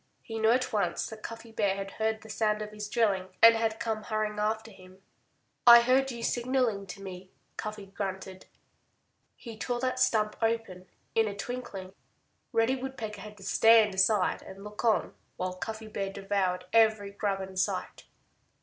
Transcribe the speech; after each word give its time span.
He 0.23 0.39
knew 0.39 0.49
at 0.49 0.73
once 0.73 1.05
that 1.11 1.21
Cuffy 1.21 1.51
Bear 1.51 1.75
had 1.75 1.91
heard 1.91 2.21
the 2.21 2.27
sound 2.29 2.63
of 2.63 2.71
his 2.71 2.89
drilling 2.89 3.27
and 3.39 3.53
had 3.53 3.79
come 3.79 4.01
hurrying 4.01 4.39
after 4.39 4.71
him. 4.71 5.03
"I 5.67 5.81
heard 5.81 6.09
you 6.09 6.23
signaling 6.23 6.87
to 6.87 7.03
me," 7.03 7.29
Cuffy 7.55 7.85
grunted. 7.85 8.47
He 9.35 9.55
tore 9.55 9.79
that 9.81 9.99
stump 9.99 10.37
open 10.41 10.87
in 11.13 11.27
a 11.27 11.35
twinkling. 11.37 11.93
Reddy 12.51 12.75
Woodpecker 12.75 13.21
had 13.21 13.37
to 13.37 13.43
stand 13.43 13.93
aside 13.93 14.41
and 14.41 14.63
look 14.63 14.83
on 14.83 15.13
while 15.37 15.53
Cuffy 15.53 15.87
Bear 15.87 16.11
devoured 16.11 16.65
every 16.73 17.11
grub 17.11 17.39
in 17.41 17.55
sight. 17.55 18.05